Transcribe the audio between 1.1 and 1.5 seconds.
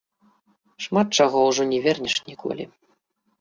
чаго